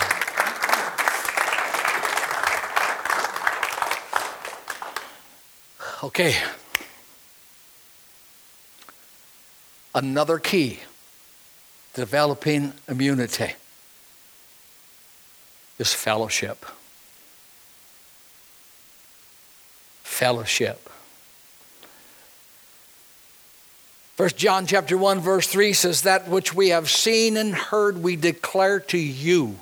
[6.02, 6.34] Okay.
[9.95, 10.80] Another key
[11.95, 13.55] developing immunity
[15.78, 16.64] is fellowship.
[20.03, 20.89] Fellowship.
[24.16, 28.16] First John chapter 1 verse 3 says that which we have seen and heard we
[28.16, 29.57] declare to you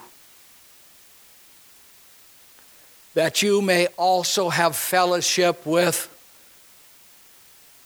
[3.13, 6.09] that you may also have fellowship with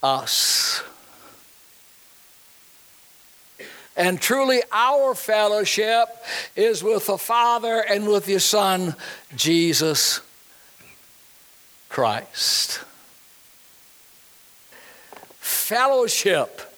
[0.03, 0.83] us.
[4.01, 6.09] And truly, our fellowship
[6.57, 8.97] is with the Father and with His Son,
[9.37, 10.23] Jesus
[11.91, 12.81] Christ.
[15.39, 16.75] Fellowship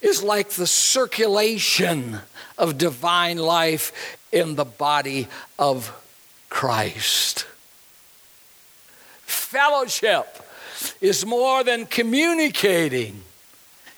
[0.00, 2.20] is like the circulation
[2.56, 5.28] of divine life in the body
[5.58, 5.92] of
[6.48, 7.44] Christ.
[9.26, 10.42] Fellowship
[11.02, 13.24] is more than communicating.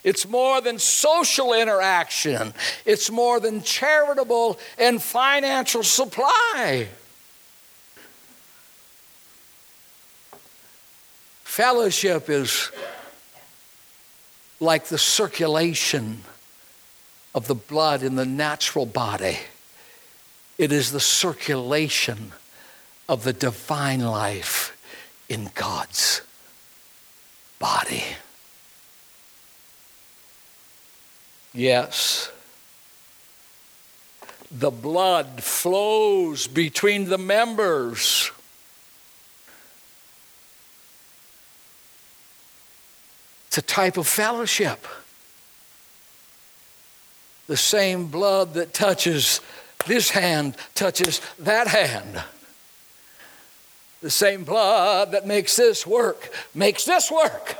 [0.03, 2.55] It's more than social interaction.
[2.84, 6.88] It's more than charitable and financial supply.
[11.44, 12.70] Fellowship is
[14.61, 16.22] like the circulation
[17.34, 19.38] of the blood in the natural body,
[20.59, 22.32] it is the circulation
[23.09, 24.76] of the divine life
[25.28, 26.22] in God's
[27.59, 28.05] body.
[31.53, 32.30] Yes.
[34.51, 38.30] The blood flows between the members.
[43.48, 44.86] It's a type of fellowship.
[47.46, 49.40] The same blood that touches
[49.86, 52.22] this hand touches that hand.
[54.03, 57.57] The same blood that makes this work makes this work.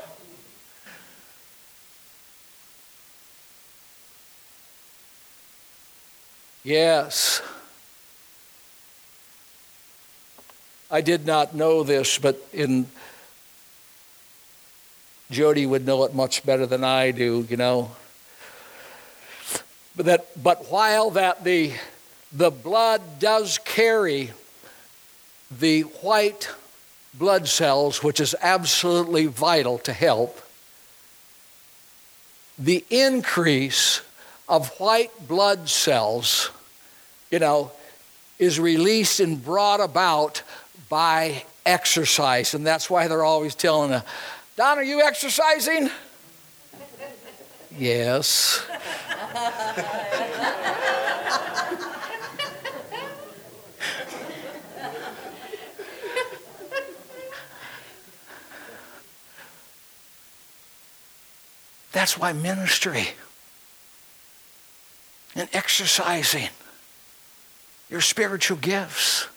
[6.63, 7.41] Yes.
[10.91, 12.87] I did not know this, but in
[15.31, 17.91] Jody would know it much better than I do, you know.
[19.95, 21.73] But that but while that the
[22.31, 24.31] the blood does carry
[25.49, 26.49] the white
[27.13, 30.41] blood cells, which is absolutely vital to help,
[32.57, 34.01] the increase
[34.51, 36.51] of white blood cells,
[37.31, 37.71] you know,
[38.37, 40.43] is released and brought about
[40.89, 42.53] by exercise.
[42.53, 44.03] And that's why they're always telling her,
[44.57, 45.89] Don, are you exercising?
[47.77, 48.61] yes.
[61.93, 63.07] That's why ministry
[65.35, 66.49] and exercising
[67.89, 69.27] your spiritual gifts,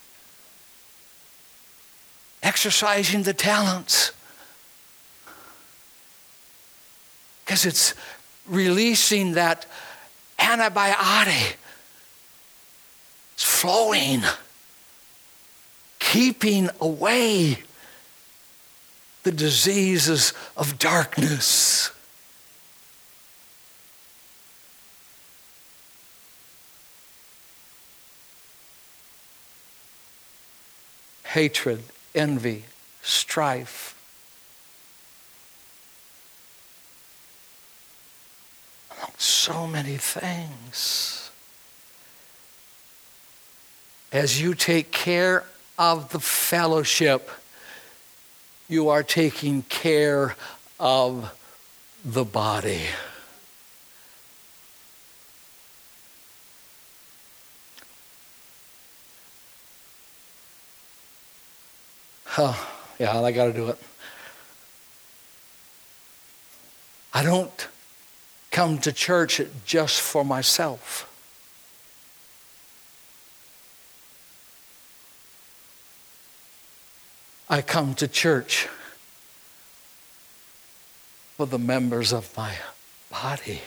[2.42, 4.12] exercising the talents,
[7.44, 7.94] because it's
[8.46, 9.66] releasing that
[10.38, 11.56] antibiotic.
[13.34, 14.22] It's flowing,
[15.98, 17.58] keeping away
[19.24, 21.90] the diseases of darkness.
[31.34, 31.82] Hatred,
[32.14, 32.62] envy,
[33.02, 34.00] strife.
[39.18, 41.32] So many things.
[44.12, 45.42] As you take care
[45.76, 47.28] of the fellowship,
[48.68, 50.36] you are taking care
[50.78, 51.36] of
[52.04, 52.82] the body.
[62.36, 62.68] Oh,
[62.98, 63.78] yeah, I got to do it.
[67.12, 67.68] I don't
[68.50, 71.10] come to church just for myself.
[77.48, 78.68] I come to church
[81.36, 82.54] for the members of my
[83.10, 83.60] body.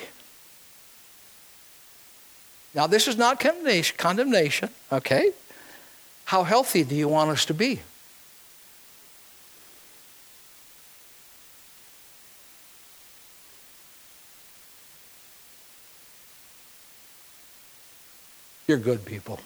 [2.74, 5.32] Now, this is not condemnation, okay?
[6.26, 7.80] How healthy do you want us to be?
[18.68, 19.39] You're good people.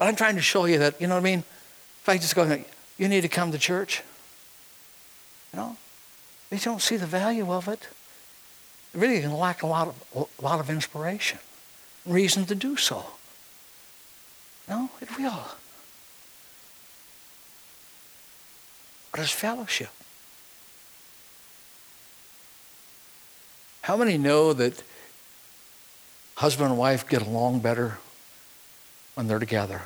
[0.00, 1.40] But I'm trying to show you that, you know what I mean?
[1.40, 2.64] If I just go,
[2.96, 4.02] you need to come to church.
[5.52, 5.76] You know?
[6.48, 7.86] They don't see the value of it.
[8.92, 11.38] They really can lack a lot of, a lot of inspiration,
[12.06, 13.04] reason to do so.
[14.66, 15.44] No, it will.
[19.10, 19.90] But it's fellowship.
[23.90, 24.84] How many know that
[26.36, 27.98] husband and wife get along better
[29.14, 29.82] when they're together.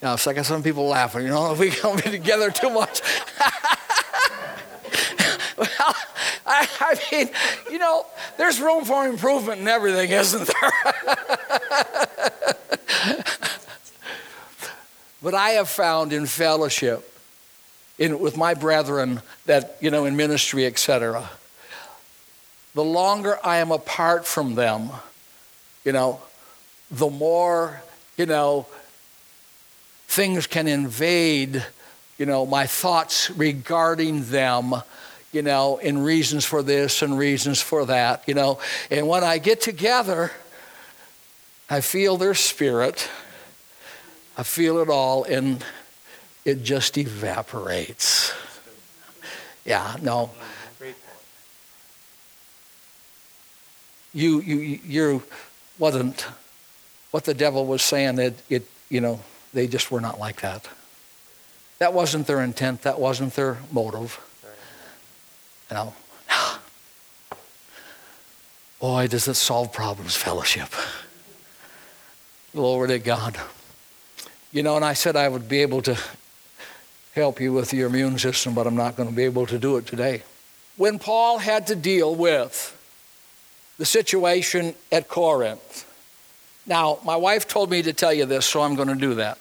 [0.00, 3.00] Now, it's like some people laughing, you know, if we be together too much.
[5.58, 5.96] well,
[6.46, 7.28] I, I, mean,
[7.72, 8.06] you know,
[8.38, 10.72] there's room for improvement in everything, isn't there?
[15.20, 17.15] but I have found in fellowship,
[17.98, 21.28] in, with my brethren, that, you know, in ministry, etc.,
[22.74, 24.90] the longer I am apart from them,
[25.84, 26.20] you know,
[26.90, 27.80] the more,
[28.18, 28.66] you know,
[30.08, 31.64] things can invade,
[32.18, 34.74] you know, my thoughts regarding them,
[35.32, 38.58] you know, in reasons for this and reasons for that, you know.
[38.90, 40.32] And when I get together,
[41.68, 43.08] I feel their spirit.
[44.38, 45.64] I feel it all, and
[46.46, 48.32] it just evaporates.
[49.64, 50.30] Yeah, no.
[54.14, 55.22] you, you, you
[55.76, 56.24] wasn't
[57.10, 58.20] what the devil was saying.
[58.20, 59.20] It, it, you know,
[59.52, 60.68] they just were not like that.
[61.80, 62.82] That wasn't their intent.
[62.82, 64.20] That wasn't their motive.
[65.68, 65.94] You know,
[68.80, 70.68] boy, does it solve problems, fellowship.
[72.54, 73.36] Glory to God.
[74.52, 75.98] You know, and I said I would be able to
[77.16, 79.78] help you with your immune system, but I'm not going to be able to do
[79.78, 80.22] it today.
[80.76, 82.74] When Paul had to deal with
[83.78, 85.84] the situation at Corinth.
[86.66, 89.38] Now, my wife told me to tell you this, so I'm going to do that.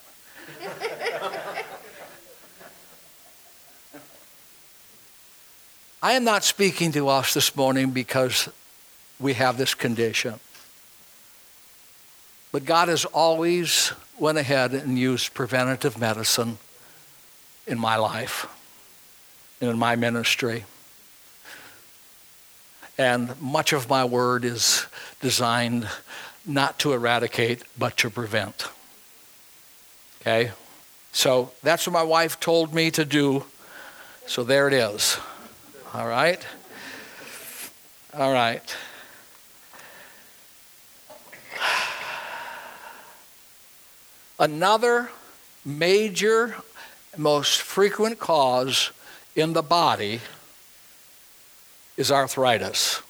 [6.02, 8.48] I am not speaking to us this morning because
[9.20, 10.40] we have this condition.
[12.52, 16.60] But God has always went ahead and used preventative medicine
[17.68, 18.48] in my life
[19.62, 20.66] and in my ministry.
[22.98, 24.86] And much of my word is
[25.20, 25.88] designed
[26.46, 28.68] not to eradicate, but to prevent.
[30.22, 30.52] Okay?
[31.12, 33.46] So that's what my wife told me to do.
[34.28, 35.18] So there it is.
[35.94, 36.46] All right?
[38.14, 38.76] All right.
[44.38, 45.10] Another
[45.64, 46.56] major,
[47.18, 48.92] most frequent cause
[49.36, 50.22] in the body
[51.98, 53.02] is arthritis.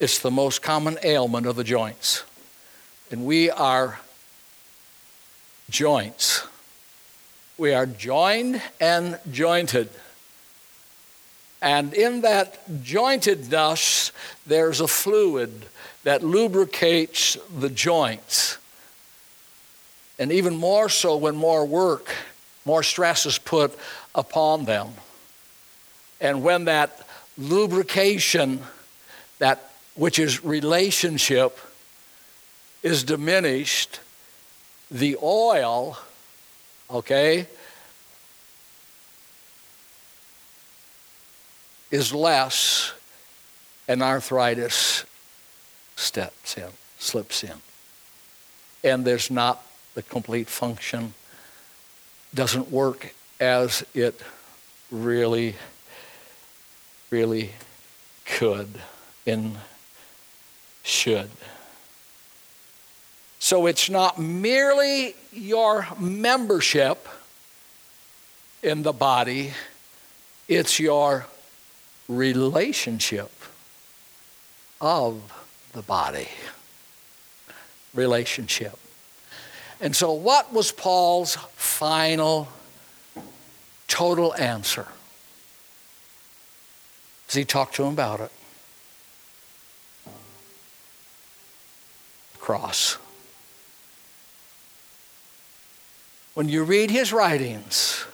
[0.00, 2.24] It's the most common ailment of the joints.
[3.10, 4.00] And we are
[5.70, 6.46] joints.
[7.56, 9.88] We are joined and jointed.
[11.60, 14.10] And in that jointedness,
[14.44, 15.66] there's a fluid
[16.02, 18.58] that lubricates the joints.
[20.22, 22.14] And even more so when more work,
[22.64, 23.76] more stress is put
[24.14, 24.90] upon them.
[26.20, 27.04] And when that
[27.36, 28.60] lubrication,
[29.40, 31.58] that which is relationship,
[32.84, 33.98] is diminished,
[34.92, 35.98] the oil,
[36.88, 37.48] okay,
[41.90, 42.92] is less,
[43.88, 45.04] and arthritis
[45.96, 46.68] steps in,
[47.00, 47.56] slips in.
[48.84, 51.14] And there's not the complete function,
[52.34, 54.20] doesn't work as it
[54.90, 55.56] really
[57.10, 57.50] really
[58.24, 58.68] could
[59.26, 59.58] and
[60.82, 61.30] should.
[63.38, 67.06] So it's not merely your membership
[68.62, 69.52] in the body,
[70.48, 71.26] it's your
[72.08, 73.30] relationship
[74.80, 75.20] of
[75.72, 76.28] the body.
[77.94, 78.78] relationship.
[79.82, 82.46] And so, what was Paul's final,
[83.88, 84.86] total answer?
[87.28, 88.30] As he talked to him about it,
[92.38, 92.96] cross.
[96.34, 98.04] When you read his writings,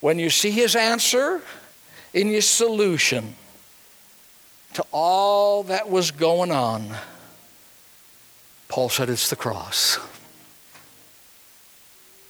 [0.00, 1.42] when you see his answer
[2.14, 3.34] in his solution
[4.72, 6.88] to all that was going on,
[8.68, 9.98] Paul said it's the cross.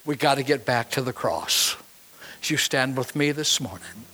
[0.05, 1.77] We got to get back to the cross.
[2.43, 4.05] As you stand with me this morning.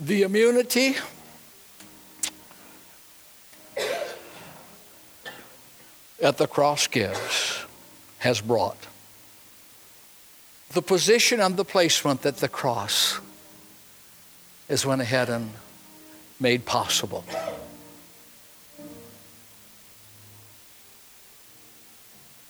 [0.00, 0.96] The immunity
[6.18, 7.64] that the cross gives
[8.18, 8.86] has brought
[10.72, 13.18] the position and the placement that the cross
[14.68, 15.52] has went ahead and
[16.40, 17.24] made possible.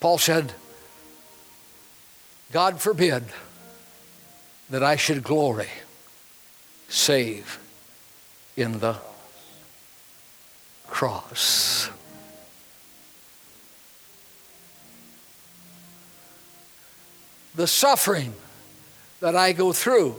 [0.01, 0.53] Paul said,
[2.53, 3.25] God forbid
[4.71, 5.69] that I should glory
[6.89, 7.59] save
[8.57, 8.97] in the
[10.87, 11.91] cross.
[17.55, 18.35] The suffering
[19.21, 20.17] that I go through,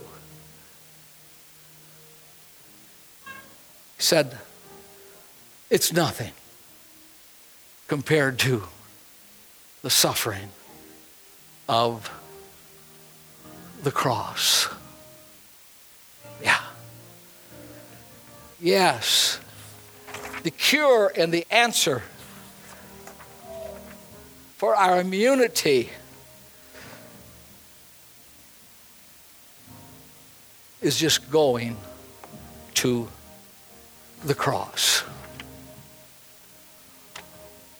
[4.00, 4.38] said,
[5.68, 6.32] it's nothing
[7.86, 8.64] compared to
[9.82, 10.48] the suffering
[11.68, 12.10] of
[13.82, 14.68] the cross.
[16.42, 16.60] Yeah.
[18.60, 19.38] Yes.
[20.42, 22.02] The cure and the answer
[24.56, 25.90] for our immunity
[30.82, 31.76] is just going
[32.74, 33.08] to
[34.24, 35.04] the cross.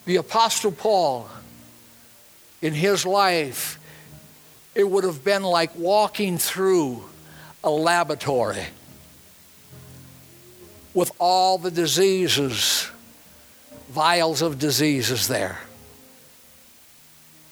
[0.07, 1.29] The Apostle Paul,
[2.63, 3.79] in his life,
[4.75, 7.05] it would have been like walking through
[7.63, 8.65] a laboratory
[10.95, 12.91] with all the diseases,
[13.91, 15.59] vials of diseases there.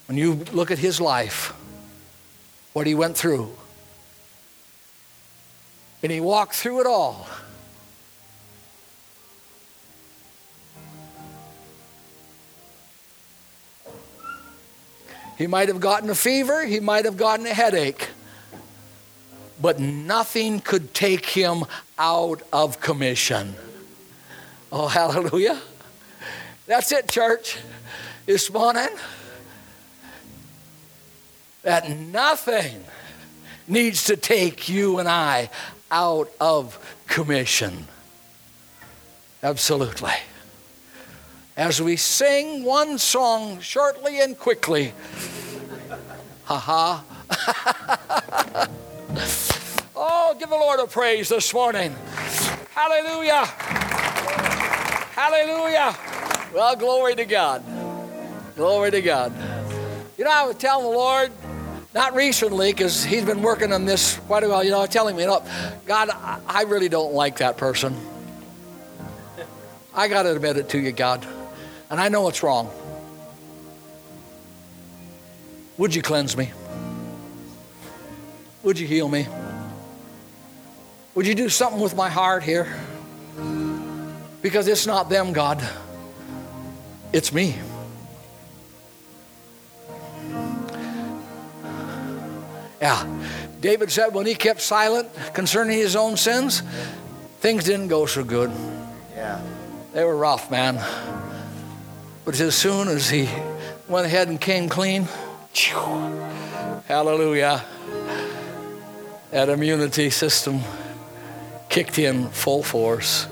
[0.07, 1.53] When you look at his life,
[2.73, 3.53] what he went through,
[6.03, 7.29] and he walked through it all.
[15.39, 18.09] He might have gotten a fever, he might have gotten a headache,
[19.63, 21.65] but nothing could take him
[21.97, 23.55] out of commission.
[24.73, 25.61] Oh, hallelujah.
[26.67, 27.57] That's it, church,
[28.27, 28.89] this morning.
[31.63, 32.85] That nothing
[33.69, 35.51] needs to take you and I
[35.91, 37.87] out of commission.
[39.43, 40.15] Absolutely
[41.59, 44.93] as we sing one song shortly and quickly.
[46.45, 47.05] Ha ha.
[49.97, 51.93] oh, give the Lord a praise this morning.
[52.71, 53.45] Hallelujah.
[55.17, 55.97] Hallelujah.
[56.55, 57.65] Well, glory to God.
[58.55, 59.33] Glory to God.
[60.17, 61.33] You know, I was telling the Lord,
[61.93, 65.23] not recently, because he's been working on this quite a while, you know, telling me,
[65.23, 65.45] you know,
[65.87, 66.11] God,
[66.47, 67.97] I really don't like that person.
[69.93, 71.27] I got to admit it to you, God
[71.91, 72.71] and I know it's wrong.
[75.77, 76.51] Would you cleanse me?
[78.63, 79.27] Would you heal me?
[81.15, 82.77] Would you do something with my heart here?
[84.43, 85.67] Because it's not them, God,
[87.13, 87.57] it's me.
[92.81, 93.05] Yeah.
[93.61, 96.63] David said when he kept silent concerning his own sins,
[97.41, 98.53] things didn't go so good.
[99.17, 99.41] Yeah.
[99.93, 100.77] They were rough, man.
[102.29, 103.27] But as soon as he
[103.89, 105.09] went ahead and came clean,
[106.85, 107.65] hallelujah,
[109.31, 110.61] that immunity system
[111.71, 113.27] kicked in full force.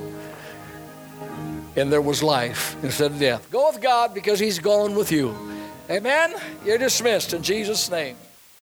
[1.76, 3.50] And there was life instead of death.
[3.50, 5.36] Go with God because He's going with you.
[5.90, 6.34] Amen.
[6.64, 8.16] You're dismissed in Jesus' name.